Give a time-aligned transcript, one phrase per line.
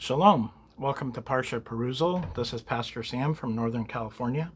[0.00, 0.52] Shalom.
[0.78, 2.24] Welcome to Parsha Perusal.
[2.36, 4.52] This is Pastor Sam from Northern California.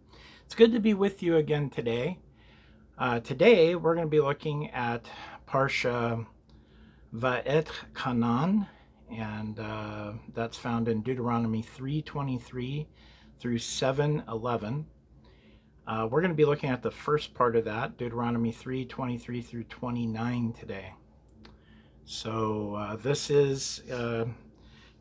[0.46, 2.20] It's good to be with you again today.
[2.96, 5.04] Uh, today we're going to be looking at
[5.48, 6.24] Parsha
[7.12, 8.68] Va'et Kanan,
[9.10, 12.86] and uh, that's found in Deuteronomy 3:23
[13.40, 14.84] through 7:11.
[15.88, 19.64] Uh, we're going to be looking at the first part of that, Deuteronomy 3:23 through
[19.64, 20.94] 29 today.
[22.04, 24.26] So uh, this is uh,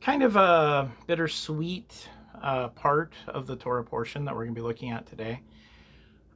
[0.02, 2.10] kind of a bittersweet
[2.42, 5.42] uh, part of the Torah portion that we're going to be looking at today.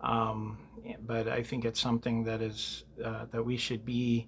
[0.02, 0.60] Um,
[1.00, 4.28] but I think it's something that is uh, that we should be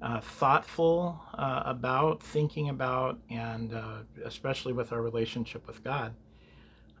[0.00, 6.14] uh, thoughtful uh, about, thinking about, and uh, especially with our relationship with God.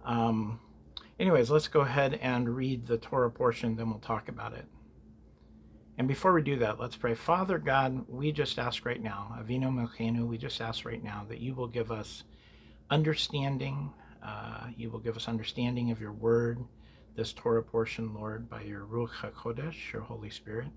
[0.04, 0.60] Um,
[1.20, 4.64] anyways, let's go ahead and read the Torah portion, then we'll talk about it.
[5.98, 7.14] And before we do that, let's pray.
[7.14, 11.40] Father God, we just ask right now, Avinu Malkeinu, we just ask right now that
[11.40, 12.24] you will give us
[12.90, 13.92] understanding.
[14.22, 16.58] Uh, you will give us understanding of your word,
[17.14, 20.68] this Torah portion, Lord, by your Ruach HaKodesh, your Holy Spirit.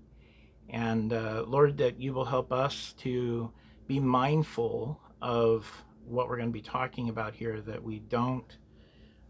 [0.70, 3.50] And uh, Lord, that you will help us to
[3.86, 5.70] be mindful of
[6.06, 8.56] what we're going to be talking about here, that we don't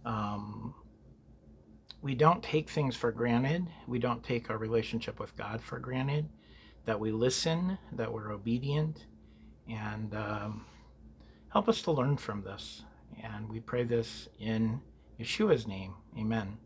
[0.04, 0.74] um,
[2.02, 3.66] we don't take things for granted.
[3.86, 6.28] We don't take our relationship with God for granted.
[6.86, 9.06] That we listen, that we're obedient,
[9.68, 10.64] and um,
[11.50, 12.82] help us to learn from this.
[13.22, 14.80] And we pray this in
[15.20, 15.94] Yeshua's name.
[16.18, 16.56] Amen.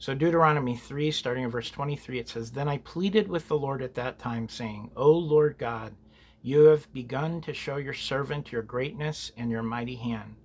[0.00, 3.82] So, Deuteronomy 3, starting in verse 23, it says, Then I pleaded with the Lord
[3.82, 5.94] at that time, saying, O Lord God,
[6.40, 10.36] you have begun to show your servant your greatness and your mighty hand.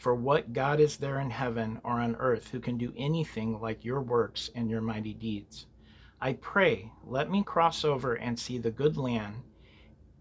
[0.00, 3.84] For what God is there in heaven or on earth who can do anything like
[3.84, 5.66] your works and your mighty deeds?
[6.18, 9.42] I pray, let me cross over and see the good land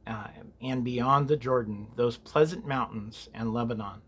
[0.06, 0.28] uh,
[0.62, 4.02] and beyond the Jordan, those pleasant mountains and Lebanon.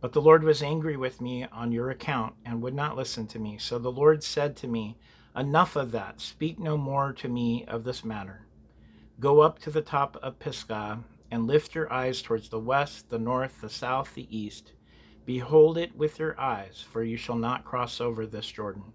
[0.00, 3.38] But the Lord was angry with me on your account and would not listen to
[3.38, 3.58] me.
[3.58, 4.96] So the Lord said to me,
[5.36, 6.22] Enough of that.
[6.22, 8.46] Speak no more to me of this matter.
[9.20, 13.18] Go up to the top of Pisgah and lift your eyes towards the west, the
[13.18, 14.72] north, the south, the east
[15.26, 18.92] Behold it with your eyes, for you shall not cross over this Jordan.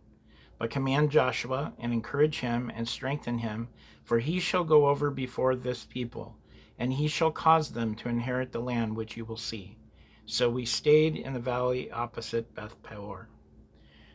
[0.57, 3.67] But command Joshua, and encourage him, and strengthen him,
[4.03, 6.37] for he shall go over before this people,
[6.79, 9.77] and he shall cause them to inherit the land which you will see.
[10.25, 13.27] So we stayed in the valley opposite Beth Peor.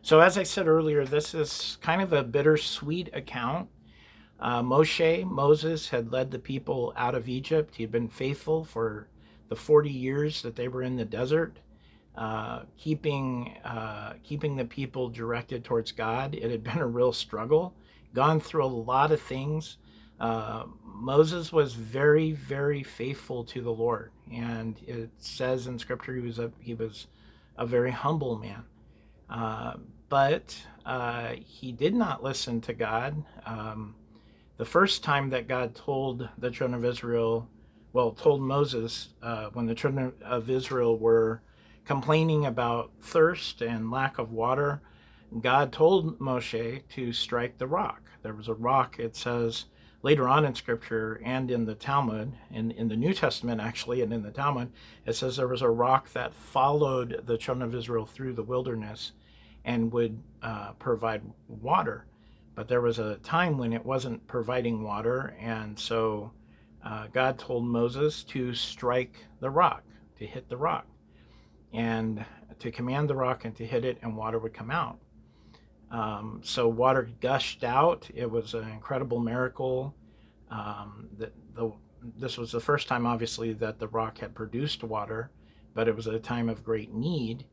[0.01, 3.69] So, as I said earlier, this is kind of a bittersweet account.
[4.41, 7.75] Uh, Moshe, Moses, had led the people out of Egypt.
[7.75, 9.09] He had been faithful for
[9.49, 11.59] the 40 years that they were in the desert.
[12.17, 16.35] Uh, keeping uh, keeping the people directed towards God.
[16.35, 17.75] It had been a real struggle.
[18.15, 19.77] Gone through a lot of things.
[20.19, 26.23] Uh, Moses was very, very faithful to the Lord, and it says in Scripture he
[26.23, 27.07] was a he was
[27.59, 28.65] a very humble man.
[29.29, 29.75] Uh,
[30.09, 30.57] but
[30.87, 33.25] uh, he did not listen to God.
[33.45, 33.95] Um,
[34.57, 37.47] the first time that God told the children of Israel,
[37.93, 39.11] well, told Moses
[39.53, 41.43] when the children of Israel were
[41.87, 44.83] complaining about thirst and lack of water,
[45.41, 48.03] God told Moshe to strike the rock.
[48.23, 49.67] There was a rock, it says
[50.03, 54.13] later on in Scripture and in the Talmud, in, in the New Testament actually, and
[54.13, 54.73] in the Talmud,
[55.05, 59.13] it says there was a rock that followed the children of Israel through the wilderness
[59.65, 62.07] and would uh, provide water.
[62.55, 66.33] But there was a time when it wasn't providing water, and so
[66.85, 69.83] uh, God told Moses to strike the rock,
[70.19, 70.87] to hit the rock
[71.77, 72.25] and
[72.59, 74.99] to command the rock and to hit it, and water would come out.
[75.91, 78.09] Um, so water gushed out.
[78.15, 79.95] It was an incredible miracle.
[80.51, 81.71] Um, the, the,
[82.19, 85.31] this was the first time, obviously, that the rock had produced water,
[85.75, 87.45] but it was a time of great need.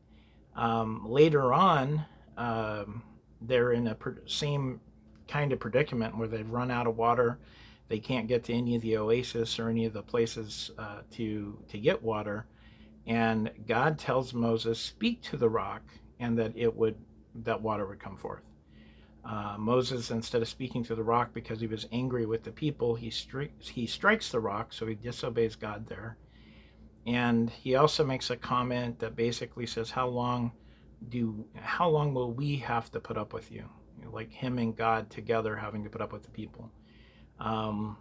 [0.56, 2.06] Um, later on,
[2.38, 3.02] um,
[3.42, 3.96] they're in a
[4.26, 4.80] same
[5.28, 7.38] kind of predicament where they've run out of water.
[7.88, 11.58] They can't get to any of the oasis or any of the places uh, to
[11.68, 12.46] to get water.
[13.06, 15.82] And God tells Moses, "Speak to the rock,
[16.18, 16.96] and that it would
[17.34, 18.44] that water would come forth."
[19.24, 22.94] Uh, Moses, instead of speaking to the rock because he was angry with the people,
[22.94, 26.18] he stri- he strikes the rock, so he disobeys God there.
[27.06, 30.52] And he also makes a comment that basically says, "How long
[31.08, 33.68] do how long will we have to put up with you?"
[34.12, 36.70] like him and God together having to put up with the people.
[37.38, 37.96] Um,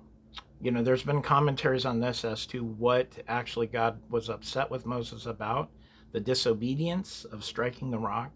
[0.64, 4.86] you know, there's been commentaries on this as to what actually God was upset with
[4.86, 5.70] Moses about
[6.14, 8.32] the disobedience of striking the rock,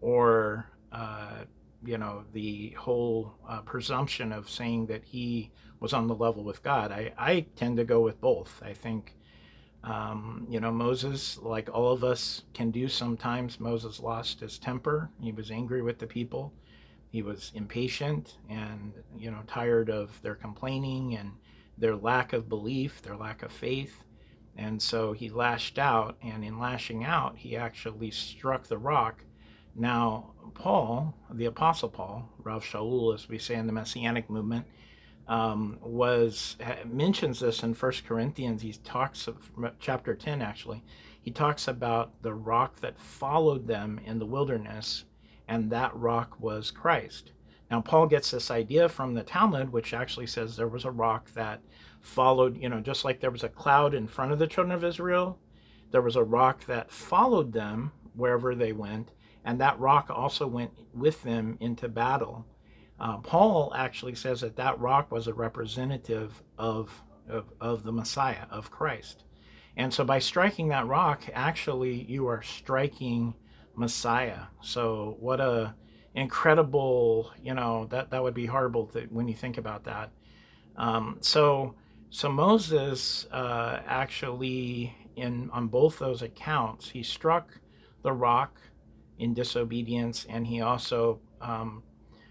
[0.00, 1.44] or, uh,
[1.84, 5.50] you know, the whole uh, presumption of saying that he
[5.80, 6.90] was on the level with God.
[6.90, 8.62] I, I tend to go with both.
[8.64, 9.14] I think
[9.84, 15.08] Um, you know, Moses, like all of us can do sometimes, Moses lost his temper.
[15.20, 16.52] He was angry with the people.
[17.10, 21.30] He was impatient and, you know, tired of their complaining and
[21.78, 24.02] their lack of belief, their lack of faith.
[24.56, 29.24] And so he lashed out, and in lashing out, he actually struck the rock.
[29.76, 34.66] Now, Paul, the Apostle Paul, Rav Shaul, as we say in the Messianic movement,
[35.28, 38.62] um, was mentions this in First Corinthians.
[38.62, 40.82] He talks of chapter ten actually.
[41.20, 45.04] He talks about the rock that followed them in the wilderness,
[45.46, 47.32] and that rock was Christ.
[47.70, 51.32] Now Paul gets this idea from the Talmud, which actually says there was a rock
[51.34, 51.60] that
[52.00, 52.56] followed.
[52.56, 55.38] You know, just like there was a cloud in front of the children of Israel,
[55.90, 59.12] there was a rock that followed them wherever they went,
[59.44, 62.46] and that rock also went with them into battle
[63.00, 68.46] uh, Paul actually says that that rock was a representative of, of, of the Messiah,
[68.50, 69.24] of Christ.
[69.76, 73.34] And so by striking that rock, actually you are striking
[73.76, 74.46] Messiah.
[74.60, 75.74] So what a
[76.14, 80.10] incredible, you know, that, that would be horrible to, when you think about that.
[80.76, 81.74] Um, so
[82.10, 87.60] so Moses uh, actually in on both those accounts, he struck
[88.02, 88.60] the rock
[89.18, 91.82] in disobedience, and he also um,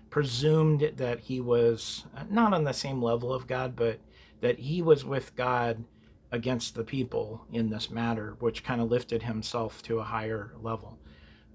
[0.09, 4.00] presumed that he was not on the same level of God, but
[4.41, 5.83] that he was with God
[6.31, 10.97] against the people in this matter, which kind of lifted himself to a higher level.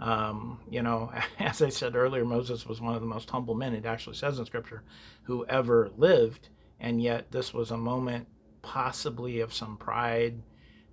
[0.02, 3.75] Um, you know, as I said earlier, Moses was one of the most humble men,
[3.75, 4.82] it actually says in scripture,
[5.22, 6.49] who ever lived.
[6.81, 8.26] And yet, this was a moment
[8.60, 10.43] possibly of some pride.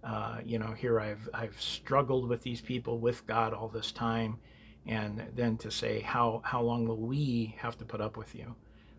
[0.03, 4.39] Uh, you know, here I've, I've struggled with these people, with God all this time
[4.85, 8.55] and then to say how how long will we have to put up with you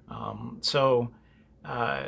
[0.08, 1.10] um, so
[1.64, 2.04] uh,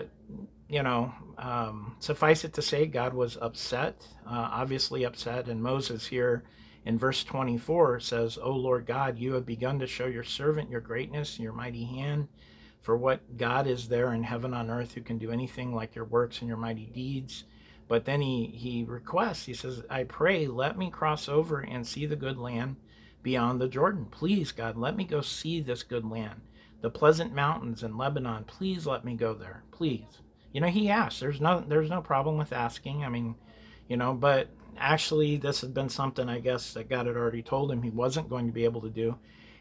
[0.69, 6.06] you know um, suffice it to say god was upset uh, obviously upset and moses
[6.06, 6.44] here
[6.84, 10.81] in verse 24 says o lord god you have begun to show your servant your
[10.81, 12.29] greatness and your mighty hand
[12.81, 16.05] for what god is there in heaven on earth who can do anything like your
[16.05, 17.44] works and your mighty deeds
[17.88, 22.06] but then he he requests he says i pray let me cross over and see
[22.06, 22.76] the good land
[23.23, 24.06] beyond the Jordan.
[24.11, 26.40] Please, God, let me go see this good land.
[26.81, 29.62] The pleasant mountains in Lebanon, please let me go there.
[29.70, 30.20] Please.
[30.52, 31.20] You know, he asks.
[31.20, 33.05] There's no there's no problem with asking.
[33.05, 33.37] I mean,
[33.88, 37.70] you know, but actually this had been something I guess that God had already told
[37.70, 39.16] him he wasn't going to be able to do.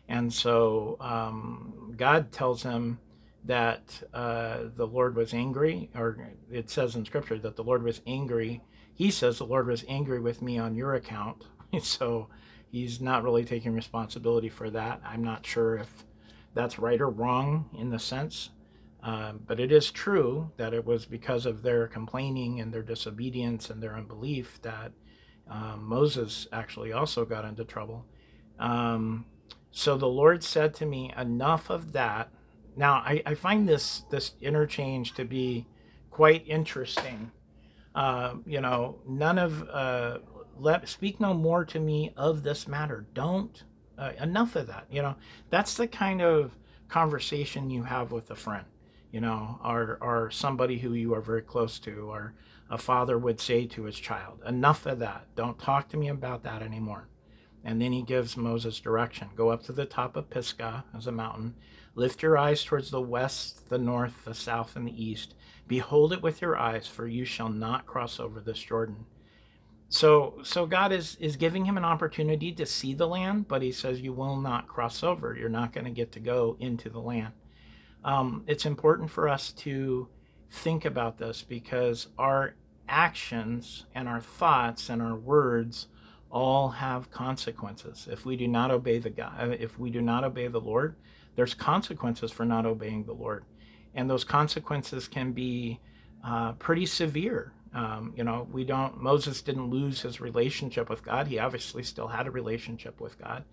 [0.08, 3.00] And so um, God tells him
[3.46, 8.02] that uh, the Lord was angry, or it says in Scripture that the Lord was
[8.06, 8.62] angry.
[8.94, 11.46] He says the Lord was angry with me on your account.
[11.82, 12.28] so
[12.70, 15.02] he's not really taking responsibility for that.
[15.04, 16.06] I'm not sure if
[16.54, 18.50] that's right or wrong in the sense,
[19.04, 23.70] uh, but it is true that it was because of their complaining and their disobedience
[23.70, 24.92] and their unbelief that
[25.52, 28.06] um, Moses actually also got into trouble.
[28.58, 29.26] Um,
[29.72, 32.30] so the Lord said to me, "Enough of that."
[32.78, 35.68] Now I, I find this this interchange to be
[36.10, 37.32] quite interesting.
[37.94, 40.20] Uh, you know, none of uh,
[40.58, 43.06] let speak no more to me of this matter.
[43.14, 43.64] Don't
[43.98, 44.86] uh, enough of that.
[44.90, 45.16] You know,
[45.50, 46.58] that's the kind of
[46.88, 48.66] conversation you have with a friend.
[49.12, 52.34] You know, or or somebody who you are very close to, or
[52.72, 55.28] a father would say to his child, "Enough of that.
[55.36, 57.10] Don't talk to me about that anymore."
[57.64, 61.12] And then he gives Moses direction: Go up to the top of Pisgah, as a
[61.12, 61.56] mountain.
[61.94, 65.36] Lift your eyes towards the west, the north, the south, and the east.
[65.68, 69.06] Behold it with your eyes, for you shall not cross over this Jordan.
[69.92, 73.74] So so God is is giving him an opportunity to see the land, but he
[73.74, 75.36] says you will not cross over.
[75.38, 77.34] You're not going to get to go into the land.
[78.04, 80.08] Um, it's important for us to
[80.50, 82.56] think about this because our
[82.92, 85.88] actions and our thoughts and our words
[86.30, 88.08] all have consequences.
[88.12, 90.96] If we do not obey the God, uh, if we do not obey the Lord,
[91.36, 93.46] there's consequences for not obeying the Lord,
[93.96, 95.80] and those consequences can be
[96.24, 97.54] uh, pretty severe.
[97.74, 101.28] Um, you know, we don't, Moses didn't lose his relationship with God.
[101.28, 103.46] He obviously still had a relationship with God.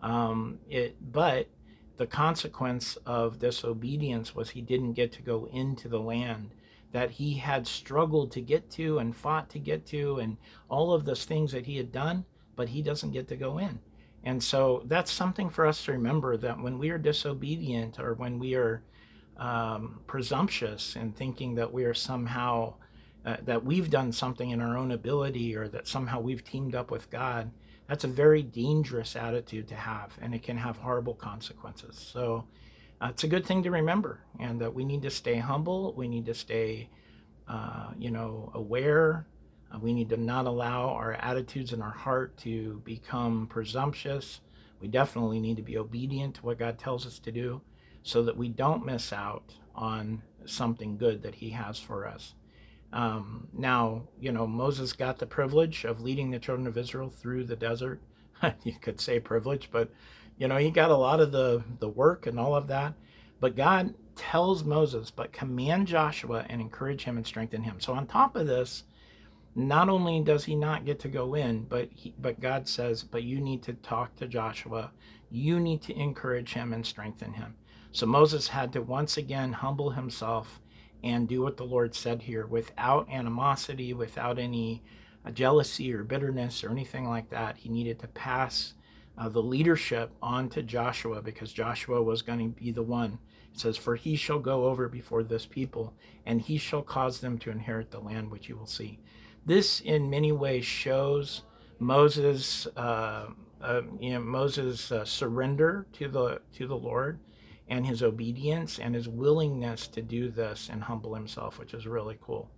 [0.00, 1.48] Um, it, but
[1.98, 6.50] the consequence of disobedience was he didn't get to go into the land
[6.92, 10.36] that he had struggled to get to and fought to get to, and
[10.68, 12.24] all of those things that he had done,
[12.56, 13.78] but he doesn't get to go in.
[14.24, 18.38] And so that's something for us to remember that when we are disobedient or when
[18.38, 18.82] we are
[19.36, 22.74] um, presumptuous in thinking that we are somehow
[23.24, 26.90] uh, that we've done something in our own ability or that somehow we've teamed up
[26.90, 27.50] with God,
[27.88, 31.96] that's a very dangerous attitude to have, and it can have horrible consequences.
[31.96, 32.44] So
[33.00, 35.94] uh, it's a good thing to remember, and that we need to stay humble.
[35.96, 36.90] We need to stay,
[37.48, 39.26] uh, you know, aware
[39.70, 44.40] Uh, we need to not allow our attitudes and our heart to become presumptuous.
[44.80, 47.60] We definitely need to be obedient to what God tells us to do
[48.02, 52.34] so that we don't miss out on something good that He has for us.
[52.92, 57.44] Um, now, you know, Moses got the privilege of leading the children of Israel through
[57.44, 58.00] the desert.
[58.64, 59.90] you could say privilege, but,
[60.38, 62.94] you know, he got a lot of the, the work and all of that.
[63.40, 67.78] But God tells Moses, but command Joshua and encourage him and strengthen him.
[67.78, 68.84] So on top of this,
[69.54, 73.22] not only does he not get to go in, but he, but God says, but
[73.22, 74.92] you need to talk to Joshua.
[75.30, 77.54] You need to encourage him and strengthen him.
[77.92, 80.60] So Moses had to once again humble himself
[81.02, 84.82] and do what the Lord said here without animosity, without any
[85.24, 87.58] uh, jealousy or bitterness or anything like that.
[87.58, 88.74] He needed to pass
[89.16, 93.18] uh, the leadership on to Joshua because Joshua was going to be the one.
[93.52, 97.38] It says, For he shall go over before this people, and he shall cause them
[97.38, 98.98] to inherit the land which you will see.
[99.44, 101.42] This, in many ways, shows
[101.78, 103.26] Moses, uh,
[103.60, 107.18] uh, you know, Moses' uh, surrender to the to the Lord,
[107.68, 112.18] and his obedience and his willingness to do this and humble himself, which is really
[112.20, 112.50] cool.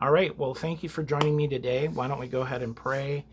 [0.00, 1.88] All right, well, thank you for joining me today.
[1.88, 3.24] Why don't we go ahead and pray?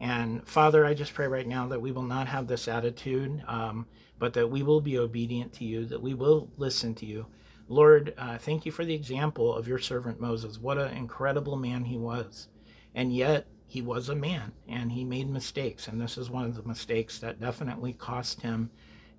[0.00, 3.86] And Father, I just pray right now that we will not have this attitude, um,
[4.18, 7.26] but that we will be obedient to you, that we will listen to you.
[7.68, 10.58] Lord, uh, thank you for the example of your servant Moses.
[10.58, 12.48] What an incredible man he was.
[12.94, 15.86] And yet, he was a man and he made mistakes.
[15.86, 18.70] And this is one of the mistakes that definitely cost him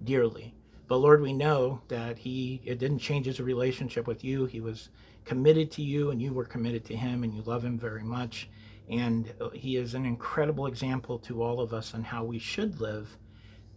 [0.03, 0.55] dearly.
[0.89, 4.48] But Lord, we know that he it didn't change his relationship with you.
[4.48, 4.89] He was
[5.24, 8.50] committed to you and you were committed to him and you love him very much.
[8.89, 13.19] And he is an incredible example to all of us on how we should live,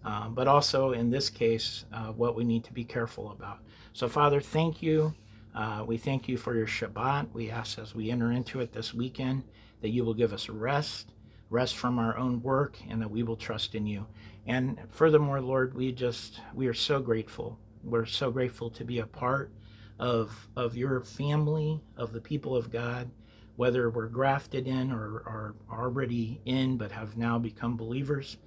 [0.03, 3.59] uh, but also in this case, uh, what we need to be careful about.
[3.93, 5.15] So, Father, thank you.
[5.55, 7.35] Uh, we thank you for your Shabbat.
[7.35, 9.45] We ask as we enter into it this weekend
[9.83, 11.13] that you will give us rest,
[11.53, 14.07] rest from our own work, and that we will trust in you.
[14.47, 17.59] And furthermore, Lord, we just, we are so grateful.
[17.85, 19.53] We're so grateful to be a part
[19.99, 23.11] of, of your family, of the people of God,
[23.57, 28.39] whether we're grafted in or are already in but have now become believers.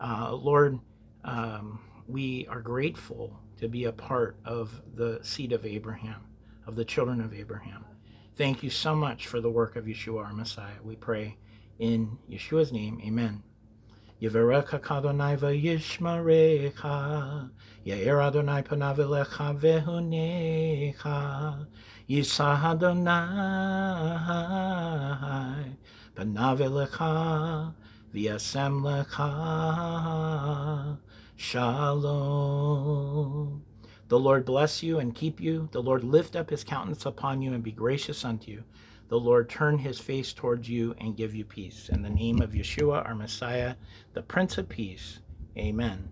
[0.00, 0.78] Uh, Lord,
[1.24, 6.22] um, we are grateful to be a part of the seed of Abraham,
[6.66, 7.84] of the children of Abraham.
[8.36, 10.80] Thank you so much for the work of Yeshua, our Messiah.
[10.82, 11.36] We pray
[11.78, 13.42] in Yeshua's name, amen.
[14.20, 17.50] Yivarechach Adonai v'yishmarecha,
[17.84, 21.66] Yair Adonai panav elecha vehunecha,
[22.08, 23.16] Yisah Adonai
[26.14, 27.74] panav elecha
[28.14, 30.98] v'yasem lecha
[31.36, 32.52] shalom.
[34.08, 35.68] The Lord bless you and keep you.
[35.72, 38.64] The Lord lift up his countenance upon you and be gracious unto you
[39.12, 41.90] the Lord turn his face towards you and give you peace.
[41.90, 43.74] In the name of Yeshua, our Messiah,
[44.14, 45.18] the Prince of Peace,
[45.54, 46.08] amen.